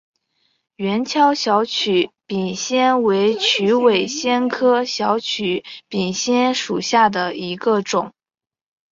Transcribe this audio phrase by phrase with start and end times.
[0.77, 8.11] 圆锹小曲柄藓为曲尾藓科小曲柄藓属下的一个种。